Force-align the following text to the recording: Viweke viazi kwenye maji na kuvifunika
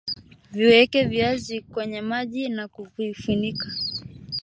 Viweke 0.51 1.03
viazi 1.05 1.61
kwenye 1.61 2.01
maji 2.01 2.49
na 2.49 2.67
kuvifunika 2.67 3.67